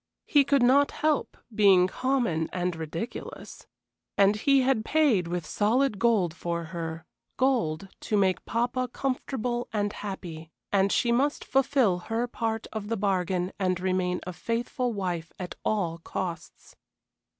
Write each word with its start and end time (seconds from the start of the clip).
He 0.25 0.43
could 0.43 0.63
not 0.63 0.89
help 0.89 1.37
being 1.53 1.85
common 1.85 2.49
and 2.51 2.75
ridiculous. 2.75 3.67
And 4.17 4.35
he 4.35 4.61
had 4.61 4.83
paid 4.83 5.27
with 5.27 5.45
solid 5.45 5.99
gold 5.99 6.33
for 6.33 6.63
her, 6.63 7.05
gold 7.37 7.87
to 7.99 8.17
make 8.17 8.43
papa 8.45 8.87
comfortable 8.91 9.67
and 9.71 9.93
happy, 9.93 10.49
and 10.71 10.91
she 10.91 11.11
must 11.11 11.45
fulfil 11.45 11.99
her 11.99 12.25
part 12.25 12.65
of 12.73 12.87
the 12.87 12.97
bargain 12.97 13.51
and 13.59 13.79
remain 13.79 14.21
a 14.25 14.33
faithful 14.33 14.91
wife 14.91 15.31
at 15.37 15.53
all 15.63 15.99
costs. 15.99 16.75